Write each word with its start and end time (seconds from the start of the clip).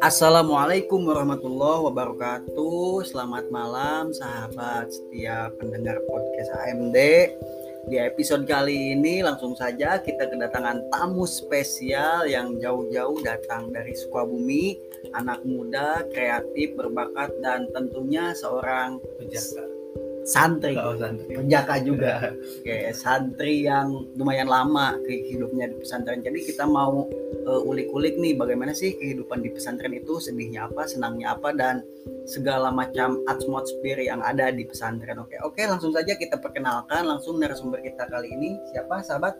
Assalamualaikum 0.00 1.04
warahmatullahi 1.04 1.92
wabarakatuh. 1.92 3.04
Selamat 3.04 3.44
malam 3.52 4.16
sahabat 4.16 4.88
setiap 4.88 5.52
pendengar 5.60 6.00
podcast 6.08 6.56
AMD. 6.56 6.96
Di 7.92 8.00
episode 8.00 8.48
kali 8.48 8.96
ini 8.96 9.20
langsung 9.20 9.52
saja 9.52 10.00
kita 10.00 10.24
kedatangan 10.24 10.88
tamu 10.88 11.28
spesial 11.28 12.24
yang 12.24 12.56
jauh-jauh 12.56 13.20
datang 13.20 13.68
dari 13.76 13.92
Sukabumi, 13.92 14.80
anak 15.12 15.44
muda, 15.44 16.08
kreatif, 16.16 16.72
berbakat 16.80 17.28
dan 17.44 17.68
tentunya 17.76 18.32
seorang 18.32 18.96
penjaga 19.20 19.63
santri, 20.24 20.74
oh, 20.80 20.96
santri. 20.96 21.36
penjaga 21.36 21.76
juga. 21.84 22.32
Oke, 22.64 22.90
santri 22.96 23.68
yang 23.68 23.92
lumayan 24.16 24.48
lama 24.48 24.96
hidupnya 25.04 25.68
di 25.68 25.76
pesantren. 25.78 26.24
Jadi 26.24 26.48
kita 26.48 26.64
mau 26.64 27.06
uh, 27.44 27.62
ulik-ulik 27.68 28.16
nih 28.16 28.34
bagaimana 28.34 28.72
sih 28.72 28.96
kehidupan 28.96 29.44
di 29.44 29.52
pesantren 29.52 29.92
itu, 29.92 30.16
sedihnya 30.18 30.66
apa, 30.72 30.88
senangnya 30.88 31.36
apa 31.36 31.52
dan 31.52 31.84
segala 32.24 32.72
macam 32.72 33.20
atmosfer 33.28 34.00
yang 34.00 34.24
ada 34.24 34.48
di 34.48 34.64
pesantren. 34.64 35.20
Oke, 35.20 35.36
oke, 35.44 35.60
langsung 35.68 35.92
saja 35.92 36.16
kita 36.16 36.40
perkenalkan 36.40 37.04
langsung 37.04 37.36
narasumber 37.36 37.84
kita 37.84 38.08
kali 38.08 38.32
ini. 38.32 38.56
Siapa, 38.72 39.04
sahabat? 39.04 39.36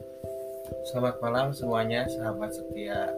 Selamat 0.93 1.17
malam 1.21 1.53
semuanya, 1.57 2.05
sahabat 2.09 2.53
setia. 2.53 3.09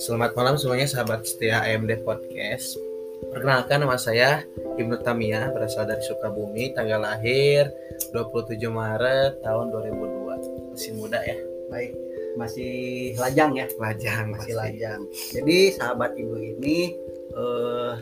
Selamat 0.00 0.32
malam 0.32 0.54
semuanya, 0.56 0.88
sahabat 0.88 1.28
setia 1.28 1.60
AMD 1.60 2.04
Podcast. 2.04 2.93
Perkenalkan 3.32 3.80
nama 3.80 3.96
saya 3.96 4.44
Ibnu 4.76 5.00
Tamia, 5.00 5.48
berasal 5.54 5.86
dari 5.86 6.02
Sukabumi, 6.02 6.74
tanggal 6.74 7.00
lahir 7.00 7.70
27 8.10 8.58
Maret 8.68 9.40
tahun 9.40 9.70
2002. 9.70 10.74
Masih 10.74 10.92
muda 10.98 11.22
ya. 11.22 11.38
Baik, 11.70 11.92
masih 12.36 12.74
lajang 13.16 13.54
ya? 13.54 13.66
Lajang, 13.78 14.24
masih 14.34 14.54
lajang. 14.58 15.00
Jadi 15.32 15.72
sahabat 15.72 16.18
Ibu 16.18 16.34
ini 16.36 16.92
eh, 17.32 17.92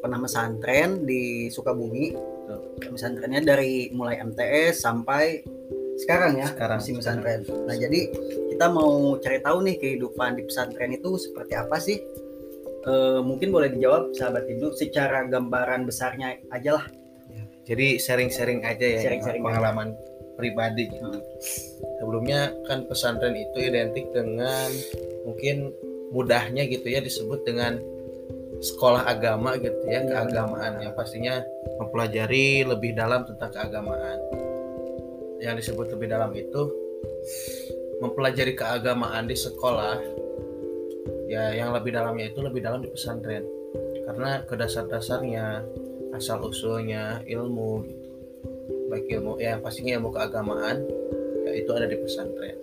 pernah 0.00 0.18
pesantren 0.18 1.04
di 1.04 1.52
Sukabumi. 1.52 2.16
Pesantrennya 2.80 3.42
dari 3.42 3.90
mulai 3.92 4.22
MTS 4.22 4.80
sampai 4.80 5.42
sekarang 5.96 6.36
ya, 6.36 6.46
sekarang, 6.52 6.78
masih 6.78 6.94
pesantren. 7.00 7.40
Nah, 7.64 7.76
jadi 7.76 8.00
kita 8.52 8.68
mau 8.68 9.16
cari 9.16 9.40
tahu 9.40 9.58
nih 9.64 9.76
kehidupan 9.80 10.36
di 10.36 10.42
pesantren 10.44 10.92
itu 10.92 11.16
seperti 11.16 11.52
apa 11.56 11.76
sih? 11.80 12.00
Uh, 12.86 13.20
mungkin 13.20 13.50
boleh 13.50 13.74
dijawab 13.74 14.14
sahabat 14.14 14.46
Ibu 14.46 14.72
secara 14.78 15.26
gambaran 15.26 15.84
besarnya 15.84 16.38
aja 16.54 16.80
lah. 16.80 16.86
Jadi 17.66 17.98
sharing-sharing 17.98 18.62
aja 18.62 18.86
ya 18.86 18.98
sharing-sharing 19.02 19.42
pengalaman 19.42 19.98
aja. 19.98 20.38
pribadi 20.38 20.86
gitu. 20.86 21.02
Hmm. 21.02 21.22
Sebelumnya 21.98 22.54
kan 22.70 22.86
pesantren 22.86 23.34
itu 23.34 23.58
identik 23.58 24.06
dengan 24.14 24.70
mungkin 25.26 25.74
mudahnya 26.14 26.70
gitu 26.70 26.86
ya 26.86 27.02
disebut 27.02 27.42
dengan 27.42 27.82
sekolah 28.62 29.04
agama 29.10 29.58
gitu 29.58 29.82
ya 29.84 30.00
hmm. 30.00 30.08
keagamaan 30.14 30.72
yang 30.78 30.94
pastinya 30.94 31.42
mempelajari 31.82 32.62
lebih 32.62 32.94
dalam 32.94 33.26
tentang 33.26 33.50
keagamaan. 33.50 34.18
Yang 35.42 35.66
disebut 35.66 35.98
lebih 35.98 36.08
dalam 36.14 36.30
itu 36.38 36.62
mempelajari 37.98 38.54
keagamaan 38.54 39.26
di 39.26 39.34
sekolah 39.34 40.25
ya 41.26 41.52
yang 41.52 41.74
lebih 41.74 41.94
dalamnya 41.94 42.30
itu 42.30 42.40
lebih 42.42 42.62
dalam 42.62 42.80
di 42.82 42.90
pesantren. 42.90 43.44
Karena 44.06 44.46
ke 44.46 44.54
dasar-dasarnya 44.54 45.66
asal 46.14 46.40
usulnya 46.46 47.20
ilmu 47.26 47.84
gitu. 47.84 48.10
Baik 48.86 49.06
ilmu 49.18 49.42
ya 49.42 49.58
pastinya 49.58 49.98
ilmu 49.98 50.14
keagamaan 50.14 50.86
ya 51.44 51.52
itu 51.58 51.70
ada 51.74 51.86
di 51.90 51.96
pesantren. 51.98 52.56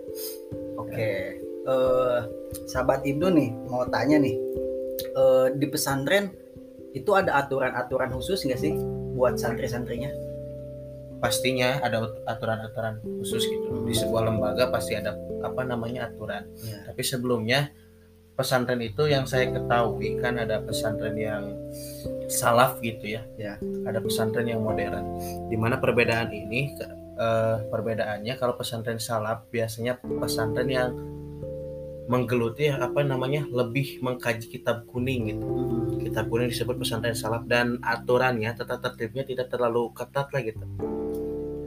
Oke 0.80 0.90
okay. 0.90 1.18
uh, 1.68 1.72
eh, 1.72 2.20
sahabat 2.66 3.04
Ibnu 3.04 3.28
nih 3.30 3.50
mau 3.68 3.86
tanya 3.92 4.18
nih. 4.18 4.36
Uh, 5.14 5.52
di 5.54 5.68
pesantren 5.70 6.32
itu 6.94 7.10
ada 7.14 7.38
aturan-aturan 7.44 8.14
khusus 8.14 8.46
nggak 8.46 8.60
sih 8.62 8.74
buat 9.14 9.38
santri-santrinya? 9.38 10.10
Pastinya 11.20 11.80
ada 11.80 12.04
aturan-aturan 12.28 13.00
khusus 13.22 13.48
gitu. 13.48 13.84
Di 13.88 13.96
sebuah 13.96 14.28
lembaga 14.28 14.70
pasti 14.72 14.98
ada 14.98 15.16
apa 15.44 15.62
namanya 15.64 16.08
aturan. 16.12 16.48
Ya. 16.64 16.88
tapi 16.88 17.02
sebelumnya 17.04 17.72
pesantren 18.34 18.82
itu 18.82 19.06
yang 19.06 19.30
saya 19.30 19.50
ketahui 19.54 20.18
kan 20.18 20.42
ada 20.42 20.62
pesantren 20.66 21.14
yang 21.18 21.54
salaf 22.30 22.82
gitu 22.82 23.18
ya. 23.18 23.22
Ya. 23.38 23.62
Ada 23.86 24.02
pesantren 24.02 24.50
yang 24.50 24.66
modern. 24.66 25.06
Di 25.50 25.58
mana 25.58 25.78
perbedaan 25.78 26.34
ini 26.34 26.74
uh, 27.18 27.62
perbedaannya 27.70 28.34
kalau 28.42 28.58
pesantren 28.58 28.98
salaf 28.98 29.46
biasanya 29.54 30.02
pesantren 30.02 30.70
yang 30.70 30.90
menggeluti 32.04 32.68
apa 32.68 33.00
namanya 33.00 33.48
lebih 33.48 34.04
mengkaji 34.04 34.52
kitab 34.52 34.84
kuning 34.92 35.32
gitu. 35.32 35.46
Kitab 36.04 36.28
kuning 36.28 36.52
disebut 36.52 36.76
pesantren 36.76 37.16
salaf 37.16 37.48
dan 37.48 37.80
aturannya 37.80 38.52
tata 38.58 38.82
tertibnya 38.82 39.24
tidak 39.24 39.48
terlalu 39.54 39.94
ketat 39.96 40.28
lah 40.34 40.42
gitu. 40.44 40.66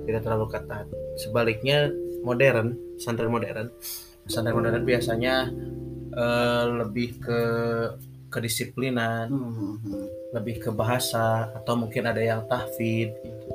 Tidak 0.06 0.22
terlalu 0.22 0.46
ketat. 0.50 0.86
Sebaliknya 1.18 1.88
modern, 2.20 2.76
pesantren 2.98 3.30
modern, 3.32 3.66
pesantren 4.28 4.54
modern 4.54 4.82
biasanya 4.84 5.50
uh, 6.16 6.64
lebih 6.84 7.20
ke 7.20 7.40
kedisiplinan, 8.32 9.30
hmm. 9.30 10.34
lebih 10.34 10.60
ke 10.60 10.70
bahasa 10.74 11.48
atau 11.54 11.78
mungkin 11.78 12.10
ada 12.10 12.20
yang 12.20 12.42
tahfid 12.50 13.14
gitu. 13.22 13.48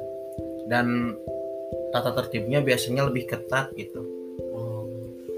Dan 0.69 1.17
tata 1.91 2.15
tertibnya 2.15 2.63
biasanya 2.63 3.11
lebih 3.11 3.27
ketat 3.27 3.75
gitu. 3.75 4.01
Oh. 4.55 4.87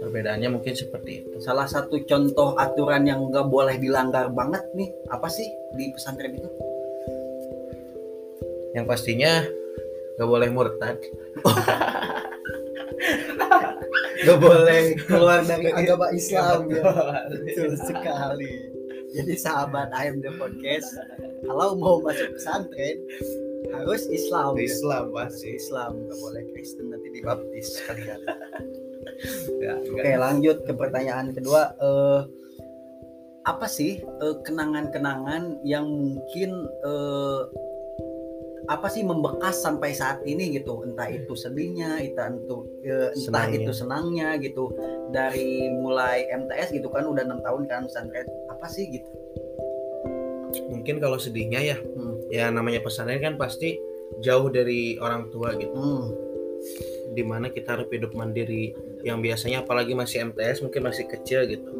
Perbedaannya 0.04 0.54
mungkin 0.54 0.78
seperti 0.78 1.26
itu. 1.26 1.42
Salah 1.42 1.66
satu 1.66 1.98
contoh 2.06 2.54
aturan 2.56 3.10
yang 3.10 3.26
nggak 3.28 3.50
boleh 3.50 3.82
dilanggar 3.82 4.30
banget 4.30 4.64
nih, 4.78 4.94
apa 5.10 5.28
sih 5.28 5.50
di 5.74 5.90
pesantren 5.92 6.38
itu? 6.38 6.50
Yang 8.78 8.86
pastinya 8.86 9.42
nggak 10.16 10.30
boleh 10.30 10.50
murtad. 10.54 10.98
Gak 14.24 14.40
boleh 14.40 14.96
keluar 15.04 15.44
dari 15.44 15.70
agama 15.72 16.08
Islam 16.16 16.72
ya. 16.72 16.84
Betul 17.32 17.76
sekali. 17.76 18.52
Jadi 19.14 19.34
sahabat 19.38 19.94
AMD 19.94 20.26
Podcast, 20.42 20.90
kalau 21.46 21.78
mau 21.78 22.02
masuk 22.02 22.34
pesantren 22.34 22.98
harus 23.70 24.10
Islam. 24.10 24.58
Ya. 24.58 24.66
Islam 24.66 25.04
pasti 25.14 25.48
Islam, 25.54 25.92
gak 26.10 26.18
boleh 26.18 26.44
Kristen 26.50 26.90
nanti 26.90 27.10
dibaptis 27.14 27.68
kalian. 27.86 28.20
ya, 29.62 29.74
Oke, 29.86 30.12
lanjut 30.18 30.58
ke 30.66 30.74
pertanyaan 30.74 31.30
kedua. 31.30 31.78
Uh, 31.78 32.26
apa 33.44 33.68
sih 33.68 34.00
kenangan 34.00 34.40
kenangan-kenangan 34.88 35.44
yang 35.68 35.84
mungkin 35.84 36.64
uh, 36.88 37.44
apa 38.72 38.88
sih 38.88 39.04
membekas 39.04 39.60
sampai 39.60 39.92
saat 39.92 40.24
ini 40.24 40.56
gitu 40.56 40.88
entah 40.88 41.12
hmm. 41.12 41.20
itu 41.24 41.34
sedihnya 41.36 42.00
entah 42.00 42.32
itu 42.32 42.58
entah 42.84 43.12
senangnya. 43.16 43.58
itu 43.60 43.72
senangnya 43.76 44.28
gitu 44.40 44.72
dari 45.12 45.68
mulai 45.68 46.32
MTS 46.32 46.72
gitu 46.72 46.88
kan 46.88 47.04
udah 47.04 47.28
enam 47.28 47.44
tahun 47.44 47.68
kan 47.68 47.84
pesantren 47.92 48.28
apa 48.48 48.66
sih 48.72 48.88
gitu 48.88 49.10
mungkin 50.72 51.04
kalau 51.04 51.20
sedihnya 51.20 51.60
ya 51.60 51.78
hmm. 51.78 52.32
ya 52.32 52.48
namanya 52.56 52.80
pesantren 52.80 53.20
kan 53.20 53.36
pasti 53.36 53.76
jauh 54.24 54.48
dari 54.48 54.96
orang 55.02 55.28
tua 55.28 55.60
gitu 55.60 55.76
hmm. 55.76 56.06
di 57.18 57.24
mana 57.28 57.52
kita 57.52 57.76
harus 57.76 57.92
hidup 57.92 58.16
mandiri 58.16 58.72
yang 59.04 59.20
biasanya 59.20 59.68
apalagi 59.68 59.92
masih 59.92 60.32
MTS 60.32 60.64
mungkin 60.64 60.88
masih 60.88 61.06
kecil 61.12 61.44
gitu 61.52 61.72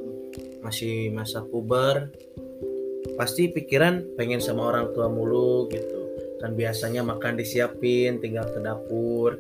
masih 0.60 1.12
masa 1.16 1.48
puber 1.48 2.12
pasti 3.16 3.48
pikiran 3.52 4.04
pengen 4.20 4.44
sama 4.44 4.68
orang 4.68 4.92
tua 4.92 5.08
mulu 5.08 5.72
gitu 5.72 6.03
kan 6.44 6.60
biasanya 6.60 7.08
makan 7.08 7.40
disiapin 7.40 8.20
tinggal 8.20 8.44
ke 8.52 8.60
dapur 8.60 9.40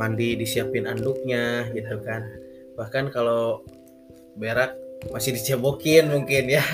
mandi 0.00 0.32
disiapin 0.32 0.88
anduknya 0.88 1.68
gitu 1.76 2.00
kan. 2.00 2.24
Bahkan 2.72 3.12
kalau 3.12 3.60
berak 4.40 4.72
masih 5.12 5.36
dicebokin 5.36 6.08
mungkin 6.08 6.56
ya. 6.56 6.64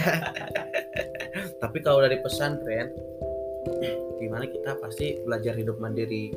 Tapi 1.62 1.78
kalau 1.82 2.06
dari 2.06 2.22
pesantren 2.22 2.94
gimana 4.22 4.46
kita 4.46 4.78
pasti 4.78 5.18
belajar 5.26 5.58
hidup 5.58 5.82
mandiri. 5.82 6.30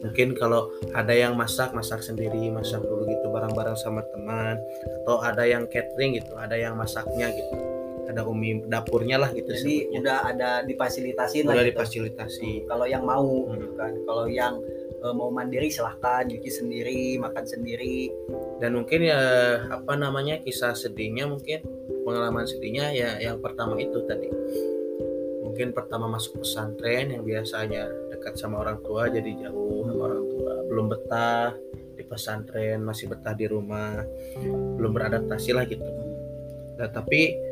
Mungkin 0.00 0.32
kalau 0.32 0.72
ada 0.96 1.12
yang 1.12 1.36
masak 1.36 1.76
masak 1.76 2.00
sendiri 2.00 2.48
masak 2.48 2.80
dulu 2.80 3.04
gitu 3.04 3.28
bareng-bareng 3.28 3.76
sama 3.76 4.00
teman 4.16 4.56
atau 5.04 5.20
ada 5.20 5.44
yang 5.44 5.68
catering 5.68 6.16
gitu 6.16 6.32
ada 6.40 6.56
yang 6.56 6.72
masaknya 6.80 7.28
gitu 7.36 7.81
ada 8.12 8.22
umi 8.28 8.60
dapurnya 8.68 9.16
lah 9.16 9.32
gitu 9.32 9.48
jadi 9.48 9.88
sebutnya. 9.88 9.98
udah 10.04 10.18
ada 10.28 10.50
difasilitasi 10.68 11.36
udah 11.42 11.48
lah 11.48 11.54
gitu. 11.64 11.70
difasilitasi. 11.72 12.50
Hmm, 12.52 12.66
kalau 12.68 12.86
yang 12.86 13.04
mau 13.08 13.24
hmm. 13.24 13.52
gitu 13.56 13.68
kan. 13.74 13.92
Kalau 14.04 14.24
yang 14.28 14.54
e, 15.00 15.06
mau 15.16 15.28
mandiri 15.32 15.68
silahkan 15.72 16.28
cuci 16.28 16.50
sendiri 16.52 17.16
makan 17.18 17.44
sendiri. 17.48 18.12
Dan 18.60 18.78
mungkin 18.78 19.00
ya 19.02 19.22
apa 19.72 19.96
namanya 19.96 20.38
kisah 20.44 20.76
sedihnya 20.76 21.26
mungkin 21.26 21.64
pengalaman 22.04 22.44
sedihnya 22.46 22.92
ya 22.92 23.10
yang 23.18 23.40
pertama 23.40 23.80
itu 23.80 23.98
tadi. 24.04 24.28
Mungkin 25.42 25.76
pertama 25.76 26.08
masuk 26.08 26.40
pesantren 26.40 27.12
yang 27.12 27.26
biasanya 27.26 27.84
dekat 28.08 28.40
sama 28.40 28.64
orang 28.64 28.80
tua 28.80 29.10
jadi 29.12 29.48
jauh 29.48 29.84
sama 29.84 30.00
orang 30.12 30.24
tua. 30.30 30.52
Belum 30.70 30.86
betah 30.88 31.52
di 31.92 32.04
pesantren 32.06 32.80
masih 32.80 33.12
betah 33.12 33.36
di 33.36 33.44
rumah. 33.50 34.00
Belum 34.78 34.92
beradaptasi 34.96 35.50
lah 35.52 35.68
gitu. 35.68 35.84
Nah, 36.80 36.88
tapi 36.88 37.51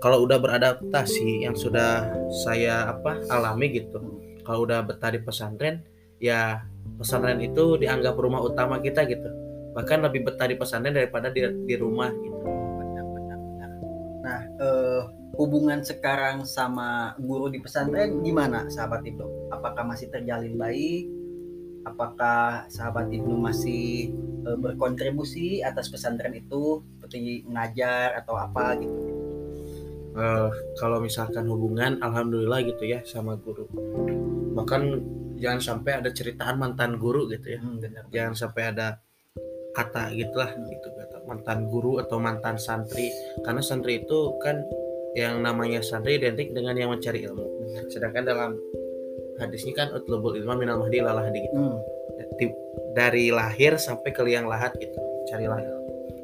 kalau 0.00 0.28
udah 0.28 0.36
beradaptasi 0.36 1.48
yang 1.48 1.56
sudah 1.56 2.12
saya 2.44 2.92
apa 2.92 3.20
alami 3.32 3.80
gitu 3.80 3.98
kalau 4.44 4.68
udah 4.68 4.84
betah 4.84 5.10
di 5.10 5.20
pesantren 5.24 5.82
ya 6.22 6.62
pesantren 7.00 7.40
itu 7.42 7.76
dianggap 7.80 8.14
rumah 8.16 8.40
utama 8.40 8.78
kita 8.78 9.04
gitu. 9.08 9.26
Bahkan 9.74 10.06
lebih 10.06 10.24
betah 10.24 10.48
di 10.48 10.56
pesantren 10.56 10.96
daripada 10.96 11.28
di, 11.28 11.42
di 11.42 11.74
rumah 11.76 12.08
gitu. 12.14 12.46
Benar-benar 12.78 13.38
nah 14.22 14.40
eh, 14.62 15.02
hubungan 15.36 15.82
sekarang 15.82 16.46
sama 16.46 17.18
guru 17.20 17.50
di 17.50 17.58
pesantren 17.60 18.22
gimana 18.22 18.70
sahabat 18.70 19.04
Ibnu? 19.04 19.50
Apakah 19.52 19.82
masih 19.82 20.08
terjalin 20.14 20.54
baik? 20.56 21.10
Apakah 21.86 22.70
sahabat 22.70 23.10
Ibnu 23.10 23.34
masih 23.42 24.14
eh, 24.46 24.58
berkontribusi 24.62 25.60
atas 25.66 25.90
pesantren 25.90 26.38
itu? 26.38 26.80
Seperti 26.96 27.44
mengajar 27.44 28.14
atau 28.16 28.38
apa 28.38 28.78
gitu 28.78 29.25
uh, 30.16 30.50
kalau 30.80 30.98
misalkan 30.98 31.44
hubungan 31.46 32.00
alhamdulillah 32.00 32.64
gitu 32.64 32.88
ya 32.88 33.04
sama 33.04 33.36
guru. 33.36 33.68
Bahkan 34.56 34.82
jangan 35.36 35.60
sampai 35.60 35.92
ada 36.00 36.10
ceritaan 36.10 36.56
mantan 36.56 36.96
guru 36.96 37.28
gitu 37.28 37.54
ya. 37.56 37.60
Hmm, 37.60 37.78
benar. 37.78 38.08
jangan 38.10 38.34
sampai 38.34 38.62
ada 38.72 38.98
kata 39.76 40.08
gitulah 40.16 40.48
gitu 40.56 40.88
kata 40.96 41.20
mantan 41.28 41.68
guru 41.68 42.00
atau 42.00 42.16
mantan 42.16 42.56
santri. 42.56 43.12
Karena 43.44 43.60
santri 43.60 44.02
itu 44.02 44.40
kan 44.40 44.64
yang 45.12 45.44
namanya 45.44 45.84
santri 45.84 46.16
identik 46.16 46.56
dengan 46.56 46.76
yang 46.76 46.90
mencari 46.92 47.24
ilmu. 47.28 47.46
Sedangkan 47.92 48.24
dalam 48.24 48.50
hadisnya 49.36 49.76
kan 49.76 49.88
utlubul 49.92 50.32
ilma 50.36 50.56
minal 50.56 50.80
mahdi 50.80 51.04
lalah 51.04 51.28
gitu. 51.28 51.52
Hmm. 51.52 51.78
dari 52.96 53.28
lahir 53.28 53.76
sampai 53.76 54.08
ke 54.08 54.24
liang 54.24 54.48
lahat 54.48 54.72
gitu 54.80 54.96
carilah. 55.28 55.60
Ilmu 55.60 55.76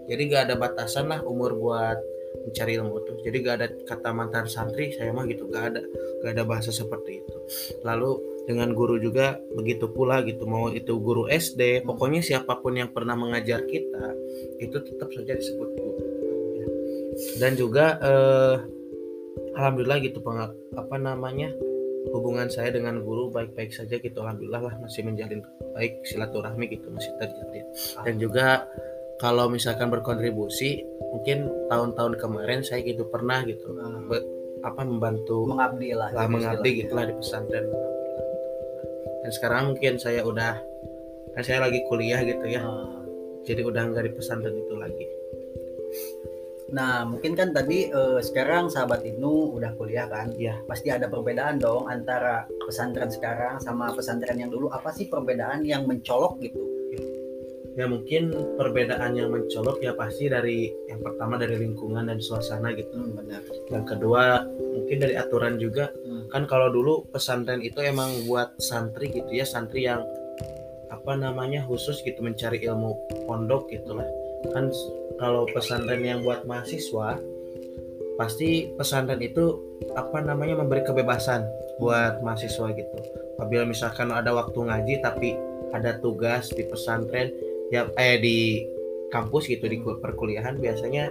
jadi 0.09 0.23
gak 0.29 0.43
ada 0.51 0.55
batasan 0.59 1.09
lah 1.09 1.21
umur 1.23 1.55
buat 1.57 1.99
mencari 2.47 2.73
ilmu 2.81 2.97
tuh. 3.05 3.17
Jadi 3.23 3.37
gak 3.45 3.55
ada 3.61 3.67
kata 3.85 4.09
mantan 4.11 4.47
santri 4.49 4.93
saya 4.97 5.13
mah 5.13 5.29
gitu 5.29 5.49
gak 5.53 5.75
ada 5.75 5.81
gak 6.25 6.33
ada 6.37 6.45
bahasa 6.49 6.73
seperti 6.73 7.23
itu. 7.25 7.37
Lalu 7.85 8.33
dengan 8.47 8.75
guru 8.75 8.99
juga 8.99 9.39
begitu 9.55 9.87
pula 9.87 10.19
gitu 10.27 10.43
mau 10.51 10.67
itu 10.67 10.99
guru 10.99 11.31
SD 11.31 11.87
pokoknya 11.87 12.19
siapa 12.27 12.59
pun 12.59 12.75
yang 12.75 12.91
pernah 12.91 13.15
mengajar 13.15 13.63
kita 13.71 14.19
itu 14.59 14.77
tetap 14.83 15.15
saja 15.15 15.39
disebut 15.39 15.69
guru 15.79 16.03
ya. 16.59 16.67
dan 17.39 17.55
juga 17.55 18.03
eh, 18.03 18.57
alhamdulillah 19.55 20.03
gitu 20.03 20.19
apa 20.75 20.97
namanya 20.99 21.55
hubungan 22.11 22.51
saya 22.51 22.75
dengan 22.75 22.99
guru 22.99 23.31
baik-baik 23.31 23.71
saja 23.71 23.95
gitu 24.03 24.19
alhamdulillah 24.19 24.67
lah 24.67 24.75
masih 24.83 25.07
menjalin 25.07 25.39
baik 25.79 26.03
silaturahmi 26.03 26.67
gitu 26.67 26.91
masih 26.91 27.15
terjalin. 27.23 27.67
Dan 28.03 28.15
juga 28.19 28.67
kalau 29.23 29.47
misalkan 29.47 29.87
berkontribusi 29.87 30.83
mungkin 30.99 31.47
tahun-tahun 31.71 32.19
kemarin 32.19 32.67
saya 32.67 32.83
gitu 32.83 33.07
pernah 33.07 33.47
gitu 33.47 33.71
be, 34.11 34.19
apa 34.67 34.83
membantu 34.83 35.47
mengabdi 35.47 35.95
lah 35.95 36.11
lah 36.11 36.27
mengabdi 36.27 36.83
gitulah 36.83 37.07
di 37.07 37.15
pesantren 37.15 37.71
dan 39.23 39.31
sekarang 39.31 39.63
mungkin 39.71 40.03
saya 40.03 40.27
udah 40.27 40.59
kan 41.39 41.43
saya 41.47 41.63
lagi 41.63 41.87
kuliah 41.87 42.19
gitu 42.27 42.43
ya 42.51 42.67
hmm. 42.67 43.47
jadi 43.47 43.63
udah 43.63 43.83
nggak 43.95 44.11
di 44.11 44.13
pesantren 44.19 44.59
itu 44.59 44.75
lagi 44.75 45.07
Nah, 46.73 47.05
mungkin 47.05 47.37
kan 47.37 47.53
tadi 47.53 47.93
eh, 47.93 48.21
sekarang 48.25 48.73
sahabat 48.73 49.05
Ibnu 49.05 49.61
udah 49.61 49.77
kuliah 49.77 50.09
kan? 50.09 50.33
Iya. 50.33 50.65
Pasti 50.65 50.89
ada 50.89 51.05
perbedaan 51.05 51.61
dong 51.61 51.85
antara 51.85 52.49
pesantren 52.65 53.13
sekarang 53.13 53.61
sama 53.61 53.93
pesantren 53.93 54.41
yang 54.41 54.49
dulu. 54.49 54.73
Apa 54.73 54.89
sih 54.89 55.05
perbedaan 55.05 55.69
yang 55.69 55.85
mencolok 55.85 56.41
gitu? 56.41 56.62
Ya 57.73 57.89
mungkin 57.89 58.37
perbedaan 58.61 59.17
yang 59.17 59.33
mencolok 59.33 59.81
ya 59.81 59.97
pasti 59.97 60.29
dari 60.29 60.69
yang 60.93 61.01
pertama 61.01 61.41
dari 61.41 61.57
lingkungan 61.57 62.05
dan 62.05 62.21
suasana 62.21 62.77
gitu. 62.77 62.93
Hmm, 62.93 63.17
benar. 63.17 63.41
Yang 63.73 63.85
kedua 63.97 64.45
mungkin 64.45 64.97
dari 65.01 65.15
aturan 65.17 65.57
juga. 65.57 65.89
Hmm. 66.05 66.29
Kan 66.29 66.45
kalau 66.45 66.69
dulu 66.69 67.09
pesantren 67.09 67.65
itu 67.65 67.81
emang 67.81 68.29
buat 68.29 68.61
santri 68.61 69.09
gitu 69.09 69.33
ya, 69.33 69.49
santri 69.49 69.89
yang 69.89 70.05
apa 70.93 71.17
namanya 71.17 71.65
khusus 71.65 72.05
gitu 72.05 72.21
mencari 72.21 72.61
ilmu 72.61 72.93
pondok 73.25 73.73
gitulah. 73.73 74.07
Kan 74.53 74.69
kalau 75.17 75.49
pesantren 75.49 76.05
yang 76.05 76.21
buat 76.21 76.45
mahasiswa 76.45 77.17
pasti 78.21 78.69
pesantren 78.77 79.25
itu 79.25 79.57
apa 79.97 80.21
namanya 80.21 80.61
memberi 80.61 80.85
kebebasan 80.85 81.49
buat 81.81 82.21
mahasiswa 82.21 82.69
gitu. 82.77 82.97
Apabila 83.41 83.65
misalkan 83.65 84.13
ada 84.13 84.37
waktu 84.37 84.61
ngaji 84.61 84.95
tapi 85.01 85.33
ada 85.73 85.97
tugas 85.99 86.53
di 86.53 86.69
pesantren 86.69 87.33
ya 87.73 87.89
eh 87.97 88.21
di 88.21 88.69
kampus 89.09 89.49
gitu 89.49 89.65
di 89.65 89.81
perkuliahan 89.81 90.61
biasanya 90.61 91.09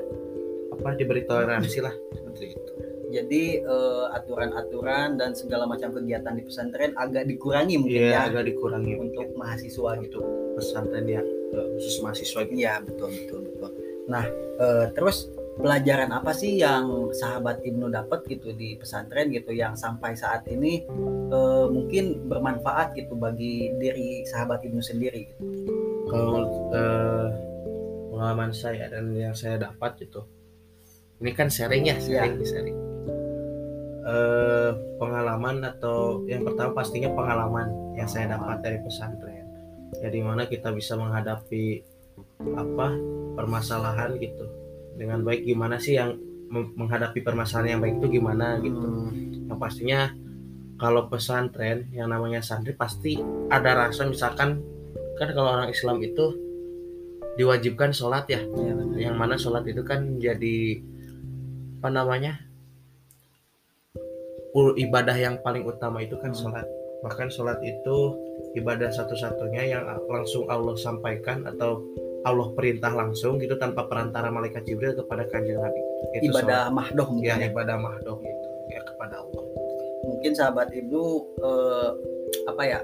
apa 0.71 0.93
diberi 0.93 1.25
toleransi 1.25 1.79
lah 1.81 1.93
seperti 2.13 2.53
itu. 2.53 2.71
Jadi 3.11 3.59
uh, 3.67 4.07
aturan-aturan 4.15 5.19
dan 5.19 5.35
segala 5.35 5.67
macam 5.67 5.91
kegiatan 5.91 6.31
di 6.31 6.47
pesantren 6.47 6.95
agak 6.95 7.27
dikurangi 7.27 7.75
mungkin 7.75 8.07
yeah, 8.07 8.23
ya 8.23 8.31
agak 8.31 8.47
dikurangi 8.55 8.95
untuk 8.95 9.27
mungkin. 9.27 9.41
mahasiswa 9.41 9.91
gitu. 9.99 10.19
Pesantren 10.55 11.05
ya 11.11 11.21
khusus 11.75 11.99
mahasiswa 11.99 12.47
gitu. 12.47 12.55
Iya 12.55 12.79
betul 12.87 13.11
betul 13.11 13.39
betul. 13.51 13.71
Nah 14.07 14.23
uh, 14.63 14.85
terus 14.95 15.27
pelajaran 15.59 16.07
apa 16.15 16.31
sih 16.31 16.55
yang 16.63 17.11
sahabat 17.11 17.59
Ibnu 17.67 17.91
dapat 17.91 18.23
gitu 18.31 18.55
di 18.55 18.79
pesantren 18.79 19.27
gitu 19.35 19.51
yang 19.51 19.75
sampai 19.75 20.15
saat 20.15 20.47
ini 20.47 20.87
uh, 21.35 21.67
mungkin 21.67 22.31
bermanfaat 22.31 22.95
gitu 22.95 23.19
bagi 23.19 23.75
diri 23.75 24.23
sahabat 24.23 24.63
Ibnu 24.63 24.79
sendiri 24.79 25.27
gitu. 25.35 25.60
Kalau 26.11 26.43
uh, 26.75 27.27
pengalaman 28.21 28.51
saya 28.51 28.85
dan 28.91 29.15
yang 29.17 29.33
saya 29.33 29.57
dapat 29.57 29.97
gitu 30.03 30.21
ini 31.25 31.31
kan 31.33 31.49
sharing 31.49 31.89
ya 31.89 31.97
sharing 31.97 32.37
ya. 32.37 32.45
sharing 32.45 32.77
uh, 34.05 34.77
pengalaman 35.01 35.65
atau 35.65 36.21
yang 36.29 36.45
pertama 36.45 36.77
pastinya 36.77 37.09
pengalaman 37.17 37.97
yang 37.97 38.05
saya 38.05 38.29
dapat 38.37 38.61
dari 38.61 38.77
pesantren 38.77 39.45
ya 39.97 40.09
mana 40.21 40.45
kita 40.45 40.69
bisa 40.69 40.93
menghadapi 40.99 41.81
apa 42.53 42.87
permasalahan 43.33 44.21
gitu 44.21 44.45
dengan 45.01 45.25
baik 45.25 45.41
gimana 45.41 45.81
sih 45.81 45.97
yang 45.97 46.13
menghadapi 46.51 47.25
permasalahan 47.25 47.79
yang 47.79 47.81
baik 47.81 47.95
itu 47.97 48.21
gimana 48.21 48.61
gitu 48.61 48.77
hmm. 48.77 49.49
yang 49.49 49.57
pastinya 49.57 49.99
kalau 50.77 51.09
pesantren 51.09 51.89
yang 51.89 52.09
namanya 52.09 52.45
santri 52.45 52.77
pasti 52.77 53.17
ada 53.49 53.87
rasa 53.89 54.05
misalkan 54.05 54.61
kan 55.21 55.29
kalau 55.37 55.53
orang 55.53 55.69
Islam 55.69 56.01
itu 56.01 56.33
diwajibkan 57.37 57.93
sholat 57.93 58.25
ya, 58.25 58.41
ya 58.41 58.73
yang 59.07 59.15
mana 59.15 59.37
sholat 59.37 59.63
itu 59.69 59.85
kan 59.85 60.17
jadi 60.17 60.81
apa 61.81 61.89
namanya 61.93 62.41
ibadah 64.53 65.15
yang 65.15 65.39
paling 65.45 65.63
utama 65.63 66.01
itu 66.01 66.17
kan 66.19 66.33
hmm. 66.33 66.39
sholat. 66.41 66.67
Bahkan 67.01 67.33
sholat 67.33 67.57
itu 67.65 67.97
ibadah 68.57 68.93
satu-satunya 68.93 69.77
yang 69.77 69.83
langsung 70.09 70.45
Allah 70.51 70.75
sampaikan 70.77 71.47
atau 71.47 71.81
Allah 72.21 72.53
perintah 72.53 72.93
langsung 72.93 73.41
gitu 73.41 73.57
tanpa 73.57 73.89
perantara 73.89 74.29
malaikat 74.29 74.61
Jibril 74.69 74.93
kepada 74.93 75.25
kanjeng 75.31 75.57
Nabi. 75.57 75.81
Itu 76.19 76.29
ibadah 76.29 76.69
sholat. 76.69 76.75
mahdoh 76.77 77.09
ya, 77.23 77.41
ya. 77.41 77.49
ibadah 77.49 77.77
mahdoh 77.81 78.17
itu 78.21 78.49
ya 78.69 78.81
kepada 78.85 79.25
Allah. 79.25 79.43
Mungkin 80.01 80.31
sahabat 80.37 80.69
ibu 80.77 81.25
eh, 81.41 81.89
apa 82.45 82.63
ya 82.65 82.79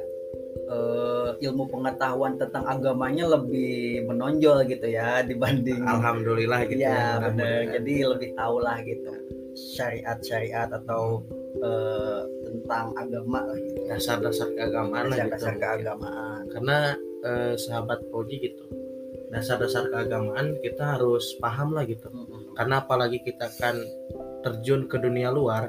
uh, 0.68 1.30
ilmu 1.40 1.68
pengetahuan 1.72 2.36
tentang 2.36 2.64
agamanya 2.68 3.26
lebih 3.40 4.06
menonjol 4.08 4.68
gitu 4.68 4.88
ya 4.88 5.24
dibanding 5.24 5.84
alhamdulillah 5.84 6.68
gitu 6.68 6.84
ya, 6.84 7.20
ya 7.20 7.24
benar 7.24 7.60
jadi 7.80 7.94
lebih 8.16 8.30
tahu 8.36 8.56
lah 8.62 8.78
gitu 8.84 9.12
syariat-syariat 9.58 10.70
atau 10.70 11.26
uh, 11.66 12.22
tentang 12.46 12.94
agama 12.94 13.42
gitu. 13.58 13.80
dasar-dasar 13.90 14.48
keagamaan 14.54 15.10
dasar-dasar 15.10 15.54
gitu. 15.58 15.62
keagamaan 15.66 16.42
karena 16.54 16.78
uh, 17.26 17.54
sahabat 17.58 18.00
Koji 18.14 18.38
gitu 18.52 18.64
dasar-dasar 19.34 19.90
keagamaan 19.92 20.56
kita 20.62 20.96
harus 20.96 21.36
paham 21.42 21.74
lah 21.76 21.84
gitu 21.84 22.08
mm 22.08 22.24
-hmm. 22.24 22.42
karena 22.56 22.76
apalagi 22.80 23.20
kita 23.26 23.50
kan 23.60 23.76
terjun 24.46 24.86
ke 24.88 24.96
dunia 25.02 25.34
luar 25.34 25.68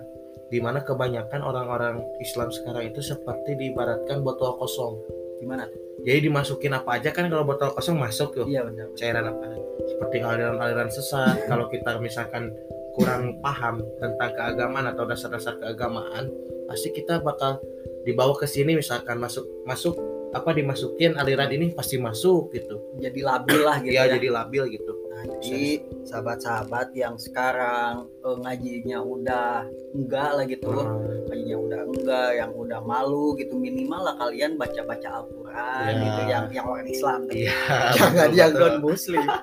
di 0.49 0.59
mana 0.65 0.81
kebanyakan 0.81 1.45
orang-orang 1.45 2.01
Islam 2.25 2.49
sekarang 2.49 2.89
itu 2.89 3.05
seperti 3.05 3.57
diibaratkan 3.57 4.25
botol 4.25 4.57
kosong. 4.57 4.97
Gimana 5.39 5.71
Jadi 6.03 6.31
dimasukin 6.31 6.75
apa 6.75 6.99
aja 6.99 7.15
kan 7.15 7.29
kalau 7.31 7.45
botol 7.45 7.71
kosong 7.77 8.01
masuk 8.01 8.35
tuh. 8.35 8.47
Iya 8.49 8.65
benar. 8.65 8.91
Cairan 8.97 9.29
apa? 9.29 9.55
Seperti 9.87 10.17
aliran-aliran 10.25 10.89
sesat. 10.89 11.37
kalau 11.51 11.69
kita 11.69 12.01
misalkan 12.01 12.51
kurang 12.97 13.39
paham 13.45 13.85
tentang 14.03 14.31
keagamaan 14.35 14.91
atau 14.91 15.05
dasar-dasar 15.07 15.59
keagamaan, 15.63 16.27
pasti 16.67 16.91
kita 16.91 17.23
bakal 17.23 17.61
dibawa 18.03 18.35
ke 18.35 18.49
sini 18.49 18.75
misalkan 18.75 19.21
masuk 19.21 19.47
masuk 19.69 19.95
apa 20.33 20.53
dimasukin 20.53 21.17
aliran 21.17 21.49
ini 21.53 21.73
pasti 21.73 21.97
masuk 22.01 22.53
gitu. 22.53 22.81
Jadi 23.01 23.21
labil 23.21 23.61
lah 23.65 23.77
gitu. 23.81 23.95
ya, 23.95 24.09
ya. 24.09 24.17
jadi 24.17 24.29
labil 24.33 24.77
gitu. 24.77 24.88
Jadi 25.27 25.83
sahabat-sahabat 26.07 26.95
yang 26.95 27.19
sekarang 27.19 28.07
eh, 28.23 28.37
ngajinya 28.45 28.99
udah 29.03 29.67
enggak 29.97 30.31
lah 30.37 30.45
gitu, 30.47 30.71
hmm. 30.71 31.27
ngajinya 31.29 31.59
udah 31.59 31.81
enggak, 31.91 32.31
yang 32.39 32.53
udah 32.55 32.81
malu 32.85 33.35
gitu 33.35 33.59
minimal 33.59 34.07
lah 34.07 34.15
kalian 34.21 34.55
baca-baca 34.55 35.09
Al-Qur'an 35.25 35.91
ya. 35.91 36.03
gitu 36.05 36.21
yang 36.31 36.45
yang 36.55 36.67
orang 36.67 36.89
Islam 36.89 37.21
ya, 37.33 37.53
jangan 37.99 38.31
yang 38.41 38.53
non 38.55 38.77
muslim. 38.81 39.27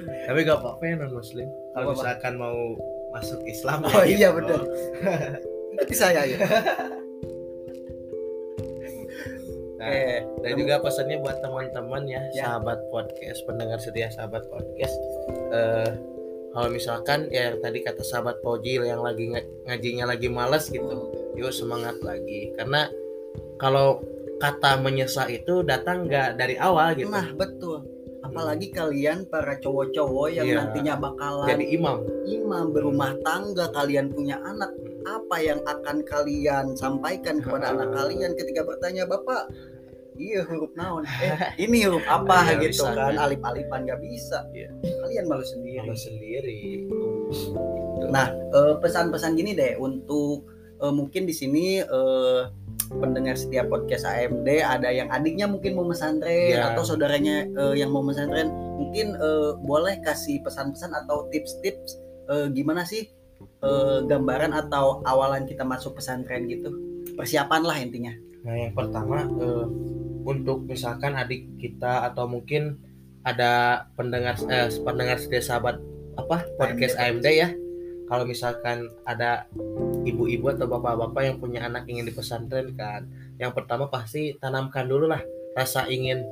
Tapi 0.00 0.46
gak 0.46 0.58
apa-apa 0.62 0.82
ya 0.86 0.94
non 1.02 1.12
muslim. 1.12 1.48
Kalau 1.74 1.86
misalkan 1.94 2.34
mau 2.38 2.58
masuk 3.10 3.40
Islam. 3.46 3.82
Oh 3.86 4.02
ya, 4.02 4.06
iya 4.06 4.28
gitu. 4.30 4.38
betul. 4.38 4.60
Berarti 5.76 5.94
saya 5.94 6.22
ya. 6.26 6.38
Nah, 9.80 9.88
eh, 9.88 10.20
dan 10.44 10.52
juga 10.60 10.76
pesannya 10.84 11.24
buat 11.24 11.40
teman-teman 11.40 12.04
ya, 12.04 12.20
ya, 12.36 12.44
sahabat 12.44 12.84
podcast, 12.92 13.40
pendengar 13.48 13.80
setia 13.80 14.12
sahabat 14.12 14.44
podcast. 14.52 14.92
Uh, 15.48 15.88
kalau 16.52 16.68
misalkan 16.68 17.32
ya 17.32 17.48
yang 17.48 17.64
tadi 17.64 17.80
kata 17.80 18.04
sahabat 18.04 18.44
Pojil 18.44 18.84
yang 18.84 19.00
lagi 19.00 19.32
ng 19.32 19.40
ngajinya 19.64 20.04
lagi 20.04 20.28
males 20.28 20.68
gitu, 20.68 20.84
yuk 21.32 21.48
semangat 21.48 21.96
lagi. 22.04 22.52
Karena 22.60 22.92
kalau 23.56 24.04
kata 24.36 24.84
menyesal 24.84 25.32
itu 25.32 25.64
datang 25.64 26.04
nggak 26.04 26.36
dari 26.36 26.60
awal 26.60 26.92
gitu. 26.92 27.08
Nah 27.08 27.32
betul. 27.32 27.80
Apalagi 28.20 28.68
hmm. 28.68 28.76
kalian 28.76 29.18
para 29.32 29.56
cowok-cowok 29.64 30.28
yang 30.28 30.44
ya, 30.44 30.56
nantinya 30.60 30.94
bakalan 31.00 31.48
jadi 31.56 31.66
imam, 31.72 31.96
imam 32.28 32.64
berumah 32.68 33.16
tangga, 33.24 33.72
kalian 33.72 34.12
punya 34.12 34.36
anak 34.44 34.76
apa 35.08 35.36
yang 35.40 35.60
akan 35.64 36.04
kalian 36.04 36.76
sampaikan 36.76 37.40
kepada 37.40 37.72
anak 37.72 37.92
kalian 37.96 38.36
ketika 38.36 38.64
bertanya 38.64 39.08
bapak 39.08 39.48
iya 40.20 40.44
huruf 40.44 40.72
naon? 40.76 41.08
Eh 41.24 41.64
ini 41.64 41.88
huruf 41.88 42.04
apa? 42.04 42.52
Ya, 42.52 42.68
gitu 42.68 42.84
kan 42.84 43.16
alif 43.16 43.40
alifan 43.40 43.88
nggak 43.88 44.00
bisa. 44.04 44.44
Ya. 44.52 44.68
kalian 44.84 45.24
malu 45.26 45.44
sendiri. 45.44 45.80
Malu 45.88 45.96
sendiri. 45.96 46.60
Nah 48.12 48.28
eh, 48.32 48.74
pesan-pesan 48.84 49.32
gini 49.40 49.56
deh 49.56 49.80
untuk 49.80 50.44
uh, 50.80 50.92
mungkin 50.92 51.28
di 51.28 51.34
sini 51.36 51.84
uh, 51.84 52.48
pendengar 52.90 53.38
setiap 53.38 53.70
podcast 53.70 54.02
AMD 54.08 54.48
ada 54.50 54.90
yang 54.90 55.06
adiknya 55.14 55.46
mungkin 55.46 55.78
mau 55.78 55.86
mesantren 55.86 56.58
ya. 56.58 56.74
atau 56.74 56.82
saudaranya 56.82 57.46
uh, 57.54 57.74
yang 57.76 57.94
mau 57.94 58.02
mesantren 58.02 58.50
mungkin 58.50 59.14
uh, 59.20 59.54
boleh 59.62 60.02
kasih 60.02 60.42
pesan-pesan 60.42 60.90
atau 61.04 61.30
tips-tips 61.30 62.02
uh, 62.26 62.50
gimana 62.50 62.82
sih 62.82 63.06
uh, 63.64 64.04
gambaran 64.04 64.52
atau 64.52 65.04
awalan 65.04 65.44
kita 65.48 65.64
masuk 65.64 65.96
pesantren 66.00 66.48
gitu? 66.48 66.72
Persiapan 67.16 67.62
lah 67.64 67.76
intinya. 67.80 68.12
Nah 68.44 68.56
yang 68.56 68.72
pertama 68.72 69.24
uh, 69.24 69.66
untuk 70.24 70.64
misalkan 70.68 71.16
adik 71.16 71.48
kita 71.60 72.08
atau 72.12 72.28
mungkin 72.28 72.76
ada 73.20 73.84
pendengar 73.96 74.40
eh, 74.48 74.68
pendengar 74.80 75.20
setia 75.20 75.44
sahabat 75.44 75.76
apa 76.16 76.44
podcast 76.56 76.96
AMD, 76.96 77.24
AMD 77.24 77.26
ya. 77.28 77.48
Kalau 78.10 78.26
misalkan 78.26 78.90
ada 79.06 79.46
ibu-ibu 80.02 80.50
atau 80.50 80.66
bapak-bapak 80.66 81.22
yang 81.30 81.36
punya 81.38 81.60
anak 81.62 81.86
ingin 81.86 82.10
di 82.10 82.10
pesantren 82.10 82.74
kan 82.74 83.06
yang 83.38 83.54
pertama 83.54 83.86
pasti 83.86 84.34
tanamkan 84.42 84.90
dulu 84.90 85.06
lah 85.06 85.22
rasa 85.54 85.86
ingin 85.86 86.26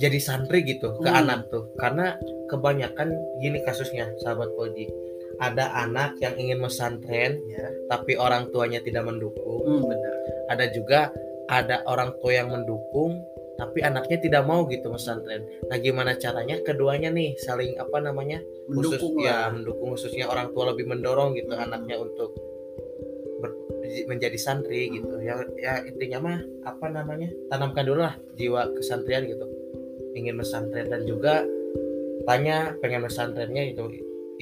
jadi 0.00 0.16
santri 0.16 0.64
gitu 0.64 0.96
ke 1.04 1.10
hmm. 1.10 1.20
anak 1.20 1.52
tuh. 1.52 1.68
Karena 1.76 2.16
kebanyakan 2.48 3.12
gini 3.44 3.60
kasusnya 3.60 4.08
sahabat 4.24 4.48
Koji 4.56 5.11
ada 5.40 5.72
anak 5.86 6.18
yang 6.20 6.34
ingin 6.36 6.58
mesantren 6.60 7.40
ya. 7.48 7.68
tapi 7.88 8.18
orang 8.18 8.50
tuanya 8.52 8.82
tidak 8.84 9.06
mendukung 9.06 9.64
hmm, 9.64 9.88
benar. 9.88 10.14
ada 10.52 10.64
juga 10.72 11.00
ada 11.52 11.84
orang 11.88 12.16
tua 12.20 12.32
yang 12.32 12.48
mendukung 12.52 13.22
tapi 13.60 13.84
anaknya 13.84 14.18
tidak 14.18 14.42
mau 14.48 14.64
gitu 14.66 14.88
mesantren. 14.90 15.44
Nah 15.68 15.76
gimana 15.78 16.16
caranya 16.16 16.58
keduanya 16.64 17.12
nih 17.12 17.36
saling 17.38 17.76
apa 17.78 18.00
namanya 18.00 18.40
mendukung 18.66 19.14
khusus, 19.14 19.28
ya 19.28 19.52
mendukung 19.52 19.94
khususnya 19.94 20.26
orang 20.26 20.50
tua 20.50 20.72
lebih 20.74 20.88
mendorong 20.88 21.36
gitu 21.38 21.52
hmm. 21.52 21.64
anaknya 21.68 22.00
untuk 22.00 22.34
ber, 23.38 23.54
menjadi 24.08 24.34
santri 24.40 24.90
gitu. 24.90 25.14
Ya 25.22 25.38
ya 25.60 25.84
intinya 25.84 26.18
mah 26.32 26.38
apa 26.66 26.90
namanya 26.90 27.30
tanamkan 27.52 27.86
dulu 27.86 28.02
lah 28.02 28.16
jiwa 28.34 28.72
kesantrian 28.74 29.28
gitu. 29.28 29.46
Ingin 30.16 30.36
mesantren 30.36 30.90
dan 30.90 31.06
juga 31.06 31.46
tanya 32.26 32.74
pengen 32.82 33.06
mesantrennya 33.06 33.62
itu 33.72 33.84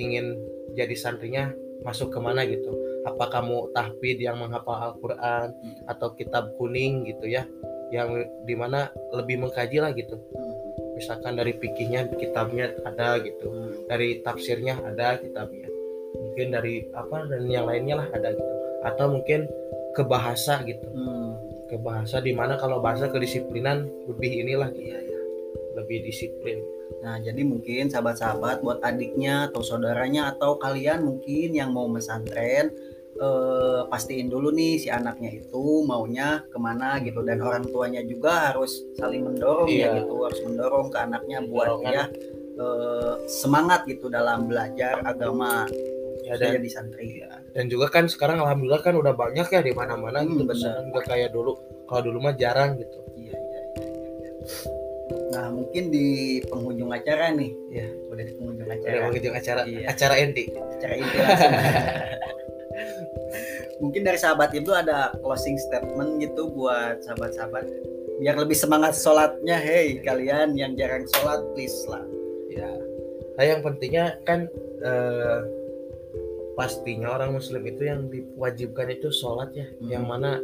ingin 0.00 0.32
jadi 0.74 0.94
santrinya 0.94 1.50
masuk 1.80 2.12
ke 2.12 2.18
mana 2.20 2.44
gitu 2.44 2.76
apa 3.08 3.32
kamu 3.32 3.72
tahfid 3.72 4.20
yang 4.20 4.36
menghafal 4.36 4.92
Al-Quran 4.92 5.56
hmm. 5.56 5.88
atau 5.88 6.12
kitab 6.12 6.52
kuning 6.60 7.08
gitu 7.08 7.24
ya 7.28 7.48
yang 7.90 8.12
di 8.44 8.54
mana 8.54 8.92
lebih 9.16 9.40
mengkaji 9.40 9.80
lah 9.80 9.90
gitu 9.96 10.20
hmm. 10.20 10.54
misalkan 11.00 11.40
dari 11.40 11.56
pikirnya 11.56 12.12
kitabnya 12.12 12.76
ada 12.84 13.16
gitu 13.24 13.48
hmm. 13.48 13.88
dari 13.88 14.20
tafsirnya 14.20 14.76
ada 14.84 15.16
kitabnya 15.16 15.68
mungkin 16.12 16.52
dari 16.52 16.84
apa 16.92 17.24
dan 17.32 17.48
yang 17.48 17.64
lainnya 17.64 18.04
lah 18.04 18.08
ada 18.12 18.36
gitu 18.36 18.54
atau 18.84 19.06
mungkin 19.12 19.48
ke 19.96 20.02
bahasa 20.04 20.60
gitu 20.68 20.84
hmm. 20.84 21.30
ke 21.72 21.76
bahasa 21.80 22.20
di 22.20 22.36
mana 22.36 22.60
kalau 22.60 22.84
bahasa 22.84 23.08
kedisiplinan 23.08 23.88
lebih 24.06 24.44
inilah 24.44 24.68
gitu. 24.76 24.92
ya, 24.92 25.00
ya. 25.00 25.20
lebih 25.80 26.04
disiplin 26.04 26.60
Nah, 27.00 27.16
jadi 27.22 27.40
mungkin 27.46 27.88
sahabat-sahabat 27.88 28.60
buat 28.60 28.82
adiknya 28.84 29.48
atau 29.48 29.64
saudaranya 29.64 30.36
atau 30.36 30.60
kalian 30.60 31.06
mungkin 31.06 31.56
yang 31.56 31.72
mau 31.72 31.88
mesantren 31.88 32.74
eh, 33.16 33.80
pastiin 33.88 34.28
dulu 34.28 34.52
nih 34.52 34.80
si 34.80 34.88
anaknya 34.92 35.40
itu 35.40 35.84
maunya 35.84 36.44
ke 36.48 36.58
mana 36.60 37.00
gitu 37.00 37.24
dan 37.24 37.40
orang 37.40 37.64
tuanya 37.68 38.04
juga 38.04 38.52
harus 38.52 38.84
saling 38.96 39.24
mendorong 39.24 39.68
ya 39.68 39.72
iya. 39.72 39.88
ya 39.92 39.98
gitu 40.04 40.14
harus 40.24 40.40
mendorong 40.44 40.86
ke 40.92 40.98
anaknya 40.98 41.38
buat 41.48 41.70
dia 41.84 42.02
eh, 42.60 43.14
semangat 43.28 43.88
gitu 43.88 44.12
dalam 44.12 44.48
belajar 44.48 45.00
agama 45.04 45.64
ya 46.24 46.36
dan, 46.36 46.60
di 46.60 46.70
santri 46.70 47.24
ya. 47.24 47.32
dan 47.56 47.66
juga 47.66 47.88
kan 47.88 48.04
sekarang 48.06 48.44
alhamdulillah 48.44 48.84
kan 48.84 48.94
udah 48.94 49.16
banyak 49.16 49.48
ya 49.48 49.60
di 49.64 49.72
mana-mana 49.72 50.20
hmm, 50.20 50.44
gitu 50.44 50.68
nggak 50.92 51.04
kayak 51.08 51.32
dulu 51.32 51.56
kalau 51.88 52.12
dulu 52.12 52.28
mah 52.28 52.34
jarang 52.36 52.76
gitu 52.76 52.98
iya, 53.16 53.34
iya, 53.34 53.60
iya, 53.80 53.88
iya. 54.44 54.79
Nah 55.30 55.46
mungkin 55.54 55.94
di 55.94 56.40
penghujung 56.46 56.90
acara 56.90 57.30
nih, 57.30 57.50
ya 57.70 57.86
udah 58.10 58.24
di 58.26 58.32
penghujung 58.34 58.68
acara. 58.68 58.90
Udah 58.90 59.02
penghujung 59.10 59.34
acara, 59.34 59.60
iya. 59.66 59.86
acara 59.86 60.14
inti. 60.18 60.44
Acara 60.50 60.94
inti 60.98 61.16
langsung. 61.18 61.52
mungkin 63.80 64.04
dari 64.04 64.20
sahabat 64.20 64.52
itu 64.52 64.70
ada 64.76 65.16
closing 65.24 65.56
statement 65.56 66.20
gitu 66.20 66.52
buat 66.52 67.00
sahabat-sahabat 67.00 67.64
biar 68.20 68.36
lebih 68.36 68.54
semangat 68.54 68.92
sholatnya. 68.92 69.56
Hey 69.56 70.04
kalian 70.04 70.52
yang 70.54 70.76
jarang 70.76 71.08
sholat 71.16 71.40
please 71.56 71.88
lah. 71.88 72.04
Ya. 72.52 72.68
Nah 73.40 73.44
yang 73.48 73.64
pentingnya 73.64 74.20
kan 74.28 74.46
eh, 74.84 75.38
pastinya 76.60 77.16
orang 77.16 77.32
Muslim 77.32 77.64
itu 77.64 77.88
yang 77.88 78.12
diwajibkan 78.12 78.92
itu 78.92 79.08
sholat 79.08 79.48
ya, 79.56 79.64
hmm. 79.64 79.88
yang 79.88 80.04
mana 80.04 80.36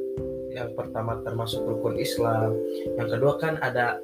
yang 0.49 0.73
pertama 0.73 1.21
termasuk 1.21 1.61
rukun 1.69 2.01
Islam, 2.01 2.57
yang 2.97 3.13
kedua 3.13 3.37
kan 3.37 3.61
ada 3.61 4.01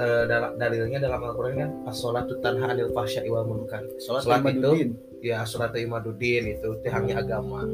uh, 0.00 0.24
dalilnya 0.56 0.98
dalam 0.98 1.20
Al-Qur'an 1.20 1.54
kan 1.60 1.70
as-shalatu 1.86 2.40
tanha 2.40 2.72
'anil 2.72 2.90
fahsya'i 2.96 3.28
wal 3.28 3.44
munkar. 3.44 3.84
Salat, 4.00 4.24
itu 4.48 4.96
ya 5.20 5.44
salat 5.44 5.76
imaduddin 5.76 6.56
itu 6.56 6.80
tiangnya 6.80 7.20
agama. 7.20 7.68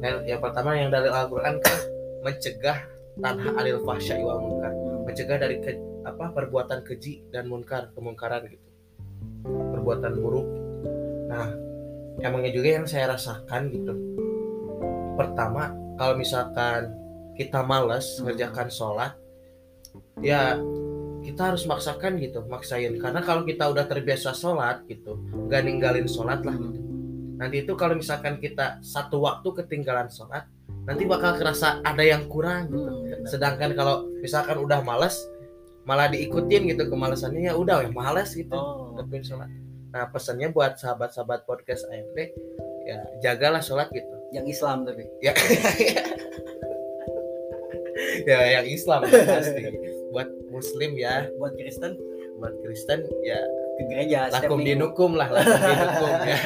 Dan 0.00 0.24
yang 0.28 0.40
pertama 0.44 0.76
yang 0.76 0.92
dari 0.92 1.08
Al-Qur'an 1.08 1.56
kan 1.64 1.78
mencegah 2.20 2.78
tanha 3.18 3.50
'anil 3.56 3.80
fahsya'i 3.82 4.20
wal 4.20 4.40
munkar. 4.40 4.72
Mencegah 5.08 5.36
dari 5.40 5.56
ke, 5.64 5.72
apa 6.04 6.30
perbuatan 6.36 6.84
keji 6.84 7.24
dan 7.32 7.48
munkar, 7.48 7.88
kemungkaran 7.96 8.44
gitu. 8.46 8.68
Perbuatan 9.48 10.12
buruk. 10.20 10.48
Nah, 11.32 11.48
emangnya 12.20 12.52
juga 12.52 12.68
yang 12.80 12.86
saya 12.86 13.16
rasakan 13.16 13.72
gitu. 13.72 13.94
Pertama, 15.16 15.72
kalau 15.96 16.16
misalkan 16.16 16.92
kita 17.36 17.64
malas 17.64 18.20
mengerjakan 18.20 18.68
sholat, 18.68 19.12
ya 20.20 20.60
kita 21.20 21.52
harus 21.52 21.68
maksakan 21.68 22.16
gitu 22.20 22.44
maksain. 22.48 22.96
Karena 22.96 23.20
kalau 23.20 23.44
kita 23.44 23.68
udah 23.68 23.84
terbiasa 23.86 24.32
sholat 24.32 24.84
gitu 24.88 25.20
gak 25.48 25.64
ninggalin 25.64 26.08
sholat 26.08 26.44
lah 26.44 26.56
gitu. 26.56 26.80
Nanti 27.40 27.64
itu 27.64 27.72
kalau 27.76 27.96
misalkan 27.96 28.36
kita 28.36 28.80
satu 28.84 29.24
waktu 29.24 29.48
ketinggalan 29.64 30.12
sholat 30.12 30.44
nanti 30.84 31.04
bakal 31.04 31.36
kerasa 31.36 31.80
ada 31.84 32.04
yang 32.04 32.28
kurang 32.28 32.72
gitu. 32.72 32.88
Hmm, 32.88 33.24
sedangkan 33.28 33.76
kalau 33.76 34.08
misalkan 34.20 34.58
udah 34.60 34.84
males 34.84 35.16
malah 35.88 36.12
diikutin 36.12 36.68
gitu 36.68 36.92
kemalasannya 36.92 37.48
ya 37.48 37.56
udah 37.56 37.80
ya 37.84 37.90
males 37.92 38.36
gitu 38.36 38.56
oh, 38.56 38.96
sholat. 39.24 39.48
Nah 39.90 40.06
pesannya 40.12 40.52
buat 40.52 40.76
sahabat-sahabat 40.76 41.48
podcast 41.48 41.88
AMP 41.88 42.16
ya 42.84 43.00
jagalah 43.24 43.64
sholat 43.64 43.88
gitu. 43.92 44.08
Yang 44.30 44.60
Islam 44.60 44.86
tapi. 44.86 45.04
Ya 45.24 45.32
ya 48.30 48.60
yang 48.60 48.66
Islam 48.68 49.08
pasti 49.08 49.60
muslim 50.60 50.92
ya. 51.00 51.32
Buat 51.40 51.56
Kristen? 51.56 51.96
Buat 52.36 52.54
Kristen 52.60 53.08
ya. 53.24 53.40
Ke 53.80 53.82
gereja 53.88 54.28
lakum 54.28 54.60
dinukum 54.60 55.16
lah 55.16 55.32
lakum 55.32 55.56
dinukum 55.72 56.14
ya. 56.28 56.38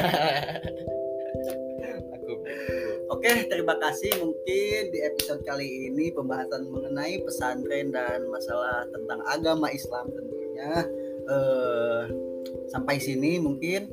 Oke, 3.10 3.48
terima 3.48 3.74
kasih. 3.80 4.20
Mungkin 4.20 4.80
di 4.92 4.98
episode 5.00 5.42
kali 5.48 5.90
ini 5.90 6.14
pembahasan 6.14 6.68
mengenai 6.68 7.20
pesantren 7.24 7.88
dan 7.88 8.24
masalah 8.28 8.84
tentang 8.92 9.20
agama 9.28 9.68
Islam 9.72 10.08
tentunya. 10.12 10.86
uh, 11.28 12.04
sampai 12.68 13.00
sini 13.00 13.40
mungkin. 13.40 13.88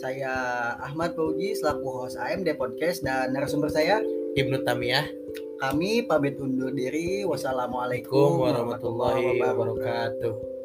Saya 0.00 0.32
Ahmad 0.80 1.12
Fauji 1.12 1.52
selaku 1.52 1.84
host 1.92 2.16
AMD 2.16 2.56
Podcast 2.56 3.04
dan 3.04 3.36
narasumber 3.36 3.68
saya 3.68 4.00
Ibnu 4.32 4.64
Tamiyah. 4.64 5.19
Kami 5.60 6.08
pamit 6.08 6.40
undur 6.40 6.72
diri. 6.72 7.20
Wassalamualaikum 7.28 8.40
warahmatullahi 8.40 9.44
wabarakatuh. 9.44 10.59